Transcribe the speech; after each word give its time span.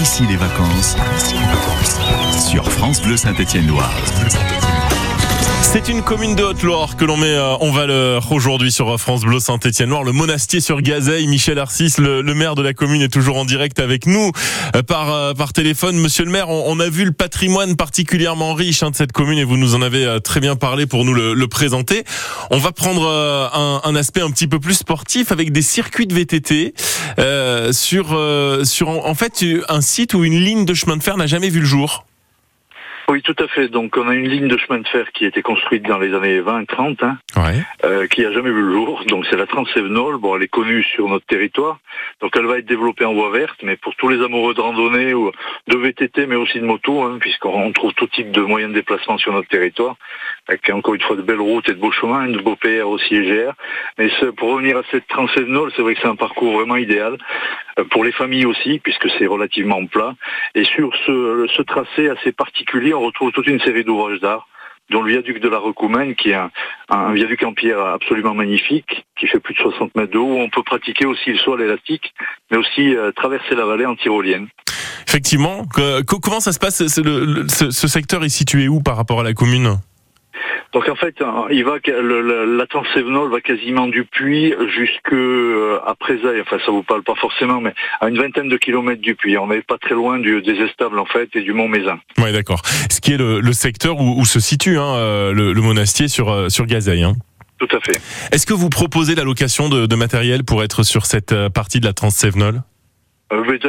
Ici 0.00 0.26
les 0.26 0.36
vacances. 0.36 0.96
Sur 2.48 2.64
France 2.70 3.00
Bleu 3.00 3.16
Saint-Étienne-Loire. 3.16 3.94
C'est 5.64 5.88
une 5.88 6.02
commune 6.02 6.36
de 6.36 6.44
Haute-Loire 6.44 6.96
que 6.96 7.04
l'on 7.04 7.16
met 7.16 7.34
euh, 7.34 7.54
en 7.56 7.72
valeur 7.72 8.30
aujourd'hui 8.30 8.70
sur 8.70 9.00
France 9.00 9.22
Bleu 9.22 9.40
Saint-Étienne-Loire. 9.40 10.04
Le 10.04 10.12
monastier 10.12 10.60
sur 10.60 10.80
Gazeille, 10.82 11.26
Michel 11.26 11.58
Arcis, 11.58 11.94
le, 11.98 12.22
le, 12.22 12.34
maire 12.34 12.54
de 12.54 12.62
la 12.62 12.74
commune, 12.74 13.02
est 13.02 13.08
toujours 13.08 13.38
en 13.38 13.44
direct 13.44 13.80
avec 13.80 14.06
nous 14.06 14.30
euh, 14.76 14.82
par, 14.82 15.12
euh, 15.12 15.32
par 15.34 15.52
téléphone. 15.52 15.96
Monsieur 15.96 16.24
le 16.24 16.30
maire, 16.30 16.48
on, 16.50 16.64
on, 16.68 16.78
a 16.78 16.88
vu 16.88 17.04
le 17.04 17.12
patrimoine 17.12 17.74
particulièrement 17.74 18.54
riche 18.54 18.84
hein, 18.84 18.90
de 18.90 18.96
cette 18.96 19.10
commune 19.10 19.38
et 19.38 19.44
vous 19.44 19.56
nous 19.56 19.74
en 19.74 19.82
avez 19.82 20.18
très 20.22 20.38
bien 20.38 20.54
parlé 20.54 20.86
pour 20.86 21.04
nous 21.04 21.14
le, 21.14 21.34
le 21.34 21.48
présenter. 21.48 22.04
On 22.50 22.58
va 22.58 22.70
prendre 22.70 23.08
un, 23.08 23.80
un, 23.82 23.96
aspect 23.96 24.20
un 24.20 24.30
petit 24.30 24.46
peu 24.46 24.60
plus 24.60 24.74
sportif 24.74 25.32
avec 25.32 25.50
des 25.50 25.62
circuits 25.62 26.06
de 26.06 26.14
VTT 26.14 26.74
euh, 27.18 27.72
sur, 27.72 28.16
sur 28.64 28.88
en 28.88 29.14
fait 29.14 29.44
un 29.68 29.80
site 29.80 30.14
où 30.14 30.24
une 30.24 30.38
ligne 30.38 30.66
de 30.66 30.74
chemin 30.74 30.96
de 30.96 31.02
fer 31.02 31.16
n'a 31.16 31.26
jamais 31.26 31.48
vu 31.48 31.60
le 31.60 31.66
jour. 31.66 32.04
Oui, 33.08 33.20
tout 33.22 33.36
à 33.38 33.48
fait. 33.48 33.68
Donc, 33.68 33.96
on 33.96 34.08
a 34.08 34.14
une 34.14 34.28
ligne 34.28 34.48
de 34.48 34.56
chemin 34.56 34.80
de 34.80 34.88
fer 34.88 35.10
qui 35.12 35.24
a 35.24 35.28
été 35.28 35.42
construite 35.42 35.82
dans 35.86 35.98
les 35.98 36.14
années 36.14 36.40
20-30, 36.40 37.04
hein, 37.04 37.18
ouais. 37.36 37.62
euh, 37.84 38.06
qui 38.06 38.24
a 38.24 38.32
jamais 38.32 38.50
vu 38.50 38.62
le 38.62 38.72
jour. 38.72 39.04
Donc, 39.06 39.26
c'est 39.28 39.36
la 39.36 39.46
Transsévenol. 39.46 40.16
Bon, 40.16 40.36
elle 40.36 40.42
est 40.42 40.48
connue 40.48 40.82
sur 40.82 41.08
notre 41.08 41.26
territoire. 41.26 41.78
Donc, 42.20 42.32
elle 42.36 42.46
va 42.46 42.58
être 42.58 42.66
développée 42.66 43.04
en 43.04 43.12
voie 43.12 43.30
verte, 43.30 43.58
mais 43.62 43.76
pour 43.76 43.94
tous 43.96 44.08
les 44.08 44.24
amoureux 44.24 44.54
de 44.54 44.60
randonnée 44.60 45.12
ou 45.12 45.30
de 45.68 45.76
VTT, 45.76 46.26
mais 46.26 46.36
aussi 46.36 46.58
de 46.58 46.64
moto, 46.64 47.02
hein, 47.02 47.18
puisqu'on 47.20 47.72
trouve 47.72 47.92
tout 47.92 48.06
type 48.06 48.30
de 48.30 48.40
moyens 48.40 48.72
de 48.72 48.78
déplacement 48.78 49.18
sur 49.18 49.32
notre 49.32 49.48
territoire, 49.48 49.96
avec 50.48 50.68
encore 50.70 50.94
une 50.94 51.02
fois 51.02 51.16
de 51.16 51.22
belles 51.22 51.40
routes 51.40 51.68
et 51.68 51.74
de 51.74 51.80
beaux 51.80 51.92
chemins, 51.92 52.26
de 52.28 52.38
beaux 52.38 52.56
PR 52.56 52.88
aussi 52.88 53.14
légères. 53.14 53.54
Mais 53.98 54.08
pour 54.36 54.50
revenir 54.52 54.78
à 54.78 54.82
cette 54.90 55.06
Transsévenol, 55.08 55.72
c'est 55.76 55.82
vrai 55.82 55.94
que 55.94 56.00
c'est 56.00 56.08
un 56.08 56.16
parcours 56.16 56.54
vraiment 56.54 56.76
idéal 56.76 57.18
pour 57.90 58.04
les 58.04 58.12
familles 58.12 58.46
aussi, 58.46 58.78
puisque 58.78 59.08
c'est 59.18 59.26
relativement 59.26 59.84
plat. 59.86 60.14
Et 60.54 60.64
sur 60.64 60.94
ce, 61.06 61.46
ce 61.54 61.62
tracé 61.62 62.08
assez 62.08 62.32
particulier, 62.32 62.94
on 62.94 63.00
retrouve 63.00 63.32
toute 63.32 63.46
une 63.46 63.60
série 63.60 63.84
d'ouvrages 63.84 64.20
d'art 64.20 64.46
dont 64.90 65.02
le 65.02 65.12
viaduc 65.12 65.40
de 65.40 65.48
la 65.48 65.58
Recoumaine, 65.58 66.14
qui 66.14 66.30
est 66.30 66.34
un, 66.34 66.50
un, 66.90 67.12
viaduc 67.12 67.42
en 67.42 67.54
pierre 67.54 67.80
absolument 67.80 68.34
magnifique, 68.34 69.06
qui 69.18 69.26
fait 69.26 69.40
plus 69.40 69.54
de 69.54 69.60
60 69.60 69.94
mètres 69.94 70.12
de 70.12 70.18
haut, 70.18 70.34
où 70.34 70.38
on 70.38 70.50
peut 70.50 70.62
pratiquer 70.62 71.06
aussi 71.06 71.30
le 71.30 71.38
saut 71.38 71.54
à 71.54 71.58
l'élastique, 71.58 72.12
mais 72.50 72.58
aussi 72.58 72.94
euh, 72.94 73.10
traverser 73.12 73.54
la 73.54 73.64
vallée 73.64 73.86
en 73.86 73.96
tyrolienne. 73.96 74.48
Effectivement. 75.08 75.64
Que, 75.74 76.02
comment 76.02 76.40
ça 76.40 76.52
se 76.52 76.58
passe 76.58 76.80
le, 76.98 77.24
le, 77.24 77.48
ce, 77.48 77.70
ce 77.70 77.88
secteur 77.88 78.24
est 78.24 78.28
situé 78.28 78.68
où 78.68 78.82
par 78.82 78.96
rapport 78.96 79.20
à 79.20 79.22
la 79.22 79.32
commune? 79.32 79.78
Donc 80.74 80.88
en 80.88 80.96
fait, 80.96 81.14
il 81.50 81.64
va 81.64 81.76
le, 81.86 82.56
la 82.56 82.66
Transsévenol 82.66 83.30
va 83.30 83.40
quasiment 83.40 83.86
du 83.86 84.04
puits 84.04 84.52
jusque 84.76 85.12
euh, 85.12 85.78
à 85.86 85.94
Présailles. 85.94 86.40
Enfin, 86.40 86.58
ça 86.66 86.72
vous 86.72 86.82
parle 86.82 87.04
pas 87.04 87.14
forcément, 87.14 87.60
mais 87.60 87.72
à 88.00 88.08
une 88.08 88.18
vingtaine 88.18 88.48
de 88.48 88.56
kilomètres 88.56 89.00
du 89.00 89.14
puits. 89.14 89.38
On 89.38 89.46
n'est 89.46 89.62
pas 89.62 89.78
très 89.78 89.94
loin 89.94 90.18
du, 90.18 90.42
des 90.42 90.54
estables 90.54 90.98
en 90.98 91.06
fait 91.06 91.28
et 91.34 91.42
du 91.42 91.52
Mont 91.52 91.68
Mézin. 91.68 92.00
Oui, 92.18 92.32
d'accord. 92.32 92.60
Ce 92.90 93.00
qui 93.00 93.12
est 93.12 93.16
le, 93.16 93.40
le 93.40 93.52
secteur 93.52 94.00
où, 94.00 94.20
où, 94.20 94.24
se 94.24 94.40
situe 94.40 94.76
hein, 94.76 95.32
le, 95.32 95.52
le, 95.52 95.62
monastier 95.62 96.08
sur 96.08 96.50
sur 96.50 96.66
Gazeille. 96.66 97.04
Hein. 97.04 97.14
Tout 97.58 97.68
à 97.76 97.80
fait. 97.80 98.00
Est-ce 98.32 98.46
que 98.46 98.52
vous 98.52 98.68
proposez 98.68 99.14
la 99.14 99.22
location 99.22 99.68
de, 99.68 99.86
de 99.86 99.94
matériel 99.94 100.42
pour 100.42 100.64
être 100.64 100.82
sur 100.82 101.06
cette 101.06 101.34
partie 101.48 101.78
de 101.78 101.86
la 101.86 101.92
Transsévenol 101.92 102.56
euh, 102.56 102.73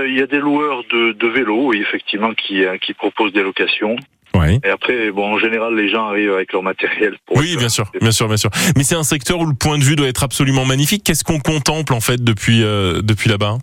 il 0.08 0.16
y 0.16 0.22
a 0.22 0.28
des 0.28 0.40
loueurs 0.40 0.84
de, 0.92 1.14
de 1.14 1.28
vélos, 1.28 1.68
oui, 1.68 1.82
effectivement, 1.82 2.34
qui, 2.34 2.64
qui 2.82 2.94
proposent 2.94 3.34
des 3.34 3.44
locations. 3.44 3.96
Ouais. 4.36 4.60
Et 4.64 4.70
après, 4.70 5.12
bon, 5.12 5.34
en 5.34 5.40
général, 5.40 5.76
les 5.76 5.90
gens 5.90 6.08
arrivent 6.08 6.34
avec 6.34 6.52
leur 6.52 6.64
matériel. 6.64 7.16
Pour 7.26 7.38
oui, 7.38 7.56
bien 7.58 7.70
sûr, 7.70 7.86
bien 8.00 8.12
sûr, 8.12 8.28
bien 8.28 8.38
sûr. 8.38 8.50
Mais 8.76 8.84
c'est 8.84 8.96
un 8.96 9.04
secteur 9.04 9.40
où 9.40 9.46
le 9.46 9.54
point 9.54 9.78
de 9.78 9.84
vue 9.84 9.96
doit 9.96 10.08
être 10.08 10.24
absolument 10.24 10.66
magnifique. 10.66 11.04
Qu'est-ce 11.04 11.24
qu'on 11.24 11.40
contemple 11.40 11.94
en 11.94 12.02
fait 12.02 12.24
depuis 12.24 12.64
euh, 12.64 13.02
depuis 13.02 13.30
là-bas? 13.30 13.58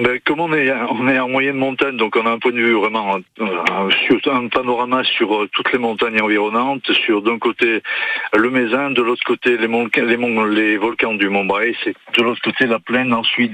Ben, 0.00 0.18
comme 0.24 0.40
on 0.40 0.52
est, 0.54 0.72
on 0.72 1.08
est 1.08 1.18
en 1.18 1.28
moyenne 1.28 1.56
montagne, 1.56 1.96
donc 1.96 2.16
on 2.16 2.24
a 2.24 2.30
un 2.30 2.38
point 2.38 2.52
de 2.52 2.56
vue 2.56 2.72
vraiment, 2.74 3.18
euh, 3.40 3.90
un 4.32 4.48
panorama 4.48 5.02
sur 5.04 5.34
euh, 5.34 5.48
toutes 5.52 5.72
les 5.72 5.78
montagnes 5.78 6.20
environnantes, 6.22 6.90
sur 7.04 7.20
d'un 7.20 7.38
côté 7.38 7.82
le 8.34 8.50
Mézin, 8.50 8.92
de 8.92 9.02
l'autre 9.02 9.24
côté 9.26 9.58
les, 9.58 9.66
les, 9.66 10.54
les, 10.54 10.76
volcans 10.78 11.14
du 11.14 11.28
Mont 11.28 11.44
Bray, 11.44 11.76
c'est 11.84 11.94
de 12.16 12.22
l'autre 12.22 12.40
côté 12.40 12.66
la 12.66 12.78
plaine 12.78 13.12
ensuite 13.12 13.52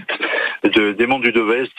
de, 0.64 0.92
des 0.92 1.06
monts 1.06 1.18
du 1.18 1.32
Devest. 1.32 1.72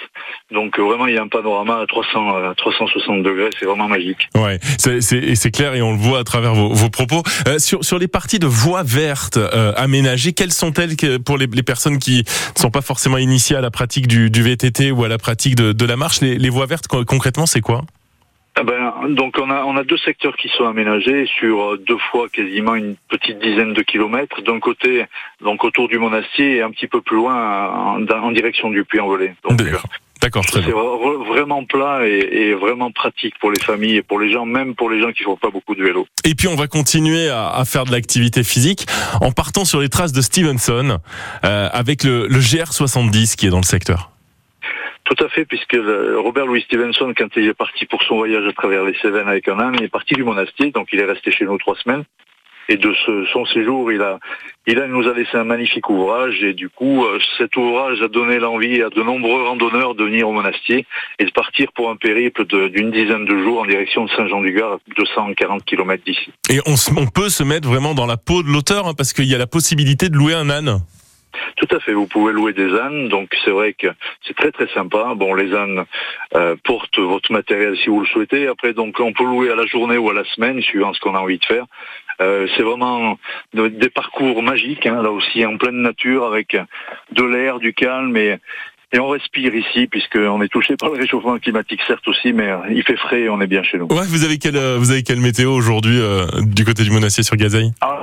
Donc 0.51 0.79
vraiment 0.79 1.07
il 1.07 1.15
y 1.15 1.17
a 1.17 1.23
un 1.23 1.27
panorama 1.27 1.79
à 1.79 1.85
300, 1.85 2.49
à 2.49 2.55
360 2.55 3.23
degrés, 3.23 3.49
c'est 3.59 3.65
vraiment 3.65 3.87
magique. 3.87 4.29
Ouais, 4.35 4.59
c'est 4.77 5.51
clair 5.51 5.75
et 5.75 5.81
on 5.81 5.91
le 5.91 5.97
voit 5.97 6.19
à 6.19 6.23
travers 6.23 6.53
vos, 6.53 6.69
vos 6.69 6.89
propos. 6.89 7.23
Euh, 7.47 7.59
sur, 7.59 7.83
sur 7.83 7.99
les 7.99 8.07
parties 8.07 8.39
de 8.39 8.47
voies 8.47 8.83
vertes 8.83 9.37
euh, 9.37 9.73
aménagées, 9.75 10.33
quelles 10.33 10.53
sont-elles 10.53 10.95
pour 11.23 11.37
les, 11.37 11.47
les, 11.47 11.63
personnes 11.63 11.99
qui 11.99 12.19
ne 12.19 12.59
sont 12.59 12.71
pas 12.71 12.81
forcément 12.81 13.17
initiées 13.17 13.55
à 13.55 13.61
la 13.61 13.71
pratique 13.71 14.07
du, 14.07 14.29
du 14.29 14.41
VTT 14.41 14.91
ou 14.91 15.03
à 15.03 15.07
la 15.07 15.17
pratique 15.17 15.55
de, 15.55 15.71
de 15.71 15.85
la 15.85 15.97
marche 15.97 16.21
les, 16.21 16.37
les 16.37 16.49
voies 16.49 16.65
vertes 16.65 16.87
concrètement 16.87 17.45
c'est 17.45 17.61
quoi? 17.61 17.83
Ah 18.59 18.63
ben, 18.63 19.13
donc 19.13 19.35
on 19.39 19.51
a 19.51 19.63
on 19.65 19.77
a 19.77 19.83
deux 19.83 19.97
secteurs 19.97 20.35
qui 20.35 20.49
sont 20.49 20.65
aménagés 20.65 21.29
sur 21.37 21.77
deux 21.77 21.99
fois 22.11 22.27
quasiment 22.27 22.73
une 22.73 22.95
petite 23.07 23.37
dizaine 23.37 23.73
de 23.73 23.81
kilomètres. 23.83 24.41
D'un 24.41 24.59
côté, 24.59 25.05
donc 25.41 25.63
autour 25.63 25.87
du 25.87 25.99
monastier 25.99 26.55
et 26.55 26.61
un 26.63 26.71
petit 26.71 26.87
peu 26.87 27.01
plus 27.01 27.17
loin 27.17 27.35
en, 27.95 28.07
en 28.07 28.31
direction 28.31 28.71
du 28.71 28.83
Puy-en-Velay. 28.83 29.35
D'accord, 30.21 30.43
très 30.45 30.61
bien. 30.61 30.69
C'est 30.69 31.29
vraiment 31.29 31.63
plat 31.65 32.07
et, 32.07 32.17
et, 32.31 32.53
vraiment 32.55 32.91
pratique 32.91 33.35
pour 33.39 33.51
les 33.51 33.59
familles 33.59 33.97
et 33.97 34.01
pour 34.01 34.19
les 34.19 34.31
gens, 34.31 34.45
même 34.45 34.73
pour 34.73 34.89
les 34.89 34.99
gens 34.99 35.11
qui 35.11 35.21
font 35.21 35.37
pas 35.37 35.51
beaucoup 35.51 35.75
de 35.75 35.83
vélo. 35.83 36.07
Et 36.23 36.33
puis 36.33 36.47
on 36.47 36.55
va 36.55 36.65
continuer 36.65 37.29
à, 37.29 37.49
à 37.49 37.65
faire 37.65 37.85
de 37.85 37.91
l'activité 37.91 38.43
physique 38.43 38.87
en 39.21 39.31
partant 39.31 39.65
sur 39.65 39.79
les 39.79 39.89
traces 39.89 40.13
de 40.13 40.21
Stevenson 40.21 40.97
euh, 41.45 41.69
avec 41.71 42.03
le, 42.03 42.27
le 42.27 42.39
GR70 42.39 43.35
qui 43.35 43.45
est 43.45 43.51
dans 43.51 43.57
le 43.57 43.63
secteur. 43.63 44.16
Tout 45.07 45.23
à 45.23 45.29
fait, 45.29 45.45
puisque 45.45 45.77
Robert 46.17 46.45
Louis 46.45 46.63
Stevenson, 46.63 47.13
quand 47.17 47.29
il 47.37 47.47
est 47.47 47.53
parti 47.53 47.85
pour 47.85 48.03
son 48.03 48.17
voyage 48.17 48.45
à 48.45 48.51
travers 48.51 48.83
les 48.83 48.93
Cévennes 49.01 49.29
avec 49.29 49.47
un 49.47 49.57
âne, 49.57 49.75
il 49.79 49.85
est 49.85 49.89
parti 49.89 50.15
du 50.15 50.25
monastère, 50.25 50.71
donc 50.71 50.89
il 50.91 50.99
est 50.99 51.05
resté 51.05 51.31
chez 51.31 51.45
nous 51.45 51.57
trois 51.57 51.77
semaines. 51.77 52.03
Et 52.67 52.75
de 52.75 52.93
son 53.31 53.45
séjour, 53.45 53.89
il 53.93 54.01
a, 54.01 54.19
il 54.65 54.77
a, 54.81 54.87
nous 54.87 55.07
a 55.07 55.13
laissé 55.13 55.37
un 55.37 55.45
magnifique 55.45 55.89
ouvrage. 55.89 56.43
Et 56.43 56.53
du 56.53 56.67
coup, 56.67 57.05
cet 57.37 57.55
ouvrage 57.55 58.01
a 58.01 58.09
donné 58.09 58.39
l'envie 58.39 58.81
à 58.81 58.89
de 58.89 59.01
nombreux 59.01 59.43
randonneurs 59.43 59.95
de 59.95 60.03
venir 60.03 60.27
au 60.27 60.33
monastère 60.33 60.81
et 61.19 61.23
de 61.23 61.31
partir 61.31 61.71
pour 61.73 61.89
un 61.89 61.95
périple 61.95 62.43
d'une 62.45 62.91
dizaine 62.91 63.23
de 63.23 63.41
jours 63.41 63.61
en 63.61 63.65
direction 63.65 64.03
de 64.03 64.09
Saint-Jean-du-Gard, 64.09 64.79
240 64.97 65.63
km 65.63 66.03
d'ici. 66.05 66.33
Et 66.49 66.59
on, 66.65 66.75
on, 66.97 67.07
peut 67.07 67.29
se 67.29 67.43
mettre 67.43 67.69
vraiment 67.69 67.93
dans 67.93 68.05
la 68.05 68.17
peau 68.17 68.43
de 68.43 68.49
l'auteur, 68.49 68.85
hein, 68.85 68.93
parce 68.97 69.13
qu'il 69.13 69.29
y 69.31 69.35
a 69.35 69.37
la 69.37 69.47
possibilité 69.47 70.09
de 70.09 70.17
louer 70.17 70.33
un 70.33 70.49
âne. 70.49 70.81
Tout 71.57 71.75
à 71.75 71.79
fait, 71.79 71.93
vous 71.93 72.05
pouvez 72.05 72.33
louer 72.33 72.53
des 72.53 72.71
ânes, 72.75 73.09
donc 73.09 73.35
c'est 73.43 73.49
vrai 73.49 73.73
que 73.73 73.87
c'est 74.25 74.35
très 74.35 74.51
très 74.51 74.67
sympa. 74.67 75.13
Bon, 75.15 75.33
les 75.33 75.55
ânes 75.55 75.85
euh, 76.35 76.55
portent 76.63 76.99
votre 76.99 77.31
matériel 77.31 77.75
si 77.77 77.89
vous 77.89 77.99
le 77.99 78.05
souhaitez. 78.05 78.47
Après, 78.47 78.73
donc 78.73 78.99
on 78.99 79.11
peut 79.11 79.23
louer 79.23 79.49
à 79.49 79.55
la 79.55 79.65
journée 79.65 79.97
ou 79.97 80.07
à 80.11 80.13
la 80.13 80.23
semaine, 80.35 80.61
suivant 80.61 80.93
ce 80.93 80.99
qu'on 80.99 81.15
a 81.15 81.19
envie 81.19 81.39
de 81.39 81.45
faire. 81.45 81.65
Euh, 82.21 82.47
c'est 82.55 82.61
vraiment 82.61 83.17
des 83.55 83.89
parcours 83.89 84.43
magiques, 84.43 84.85
hein, 84.85 85.01
là 85.01 85.11
aussi 85.11 85.43
en 85.47 85.57
pleine 85.57 85.81
nature, 85.81 86.25
avec 86.25 86.55
de 87.11 87.23
l'air, 87.23 87.57
du 87.57 87.73
calme 87.73 88.15
et, 88.15 88.37
et 88.93 88.99
on 88.99 89.09
respire 89.09 89.55
ici 89.55 89.87
puisqu'on 89.87 90.39
est 90.43 90.49
touché 90.49 90.77
par 90.77 90.89
le 90.91 90.99
réchauffement 90.99 91.39
climatique 91.39 91.81
certes 91.87 92.07
aussi, 92.07 92.33
mais 92.33 92.49
il 92.69 92.83
fait 92.83 92.97
frais 92.97 93.21
et 93.21 93.29
on 93.29 93.41
est 93.41 93.47
bien 93.47 93.63
chez 93.63 93.79
nous. 93.79 93.87
Ouais, 93.87 94.05
vous 94.07 94.23
avez 94.23 94.37
quelle 94.37 94.59
vous 94.77 94.91
avez 94.91 95.01
quelle 95.01 95.21
météo 95.21 95.53
aujourd'hui 95.53 95.99
euh, 95.99 96.27
du 96.43 96.65
côté 96.65 96.83
du 96.83 96.91
Monastier 96.91 97.23
sur 97.23 97.35
Gazeille? 97.35 97.71
Ah. 97.81 97.96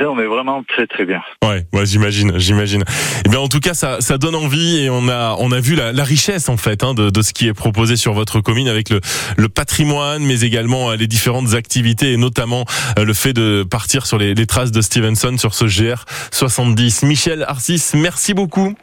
On 0.00 0.18
est 0.18 0.26
vraiment 0.26 0.62
très 0.64 0.86
très 0.86 1.04
bien. 1.04 1.22
Ouais, 1.44 1.66
ouais 1.72 1.86
j'imagine, 1.86 2.36
j'imagine. 2.38 2.82
Et 2.82 3.22
eh 3.26 3.28
bien 3.28 3.38
en 3.38 3.48
tout 3.48 3.60
cas, 3.60 3.74
ça, 3.74 4.00
ça 4.00 4.18
donne 4.18 4.34
envie 4.34 4.78
et 4.78 4.90
on 4.90 5.08
a 5.08 5.36
on 5.38 5.52
a 5.52 5.60
vu 5.60 5.76
la, 5.76 5.92
la 5.92 6.04
richesse 6.04 6.48
en 6.48 6.56
fait 6.56 6.82
hein, 6.82 6.94
de, 6.94 7.10
de 7.10 7.22
ce 7.22 7.32
qui 7.32 7.46
est 7.46 7.54
proposé 7.54 7.96
sur 7.96 8.12
votre 8.12 8.40
commune 8.40 8.66
avec 8.66 8.90
le, 8.90 9.00
le 9.36 9.48
patrimoine, 9.48 10.24
mais 10.24 10.40
également 10.40 10.90
les 10.92 11.06
différentes 11.06 11.54
activités 11.54 12.12
et 12.12 12.16
notamment 12.16 12.64
le 13.00 13.14
fait 13.14 13.32
de 13.32 13.64
partir 13.68 14.06
sur 14.06 14.18
les, 14.18 14.34
les 14.34 14.46
traces 14.46 14.72
de 14.72 14.80
Stevenson 14.80 15.38
sur 15.38 15.54
ce 15.54 15.64
GR 15.64 16.04
70. 16.32 17.04
Michel 17.04 17.44
Arcis, 17.46 17.92
merci 17.94 18.34
beaucoup. 18.34 18.74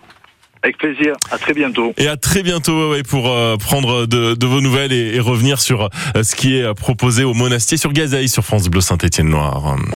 Avec 0.64 0.78
plaisir. 0.78 1.16
À 1.32 1.40
très 1.40 1.54
bientôt. 1.54 1.92
Et 1.98 2.08
à 2.08 2.18
très 2.18 2.44
bientôt 2.44 2.92
ouais, 2.92 3.02
pour 3.02 3.32
euh, 3.32 3.58
prendre 3.58 4.06
de, 4.06 4.36
de, 4.36 4.46
vos 4.46 4.62
nouvelles 4.62 4.94
et, 4.94 5.16
et 5.16 5.20
revenir 5.20 5.60
sur 5.60 5.90
euh, 6.16 6.22
ce 6.22 6.36
qui 6.36 6.56
est 6.56 6.74
proposé 6.76 7.24
au 7.24 7.34
monastier 7.34 7.78
sur 7.78 7.92
Gazeille 7.92 8.30
sur 8.30 8.46
France 8.46 8.70
Bleu 8.70 8.80
Saint-Étienne 8.80 9.30
Noir. 9.30 9.76